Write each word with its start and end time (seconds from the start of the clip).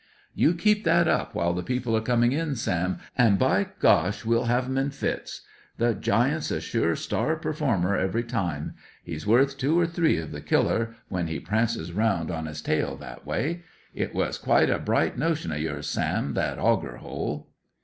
"You 0.33 0.55
keep 0.55 0.83
that 0.85 1.07
up 1.07 1.35
while 1.35 1.53
the 1.53 1.61
people 1.61 1.95
are 1.95 2.01
coming 2.01 2.31
in, 2.31 2.55
Sam, 2.55 2.97
an' 3.19 3.35
by 3.35 3.67
gosh 3.79 4.25
we'll 4.25 4.45
have 4.45 4.65
'em 4.65 4.75
in 4.79 4.89
fits. 4.89 5.41
The 5.77 5.93
Giant's 5.93 6.49
a 6.49 6.59
sure 6.59 6.95
star 6.95 7.35
performer, 7.35 7.95
every 7.95 8.23
time. 8.23 8.73
He's 9.03 9.27
worth 9.27 9.59
two 9.59 9.79
or 9.79 9.85
three 9.85 10.17
of 10.17 10.31
the 10.31 10.41
Killer, 10.41 10.95
when 11.09 11.27
he 11.27 11.39
prances 11.39 11.91
round 11.93 12.31
on 12.31 12.47
his 12.47 12.63
tail 12.63 12.95
that 12.97 13.27
way. 13.27 13.61
It 13.93 14.15
was 14.15 14.39
quite 14.39 14.71
a 14.71 14.79
bright 14.79 15.19
notion 15.19 15.51
o' 15.51 15.55
yours, 15.55 15.85
Sam, 15.87 16.33
that 16.33 16.57
auger 16.57 16.97
hole." 16.97 17.49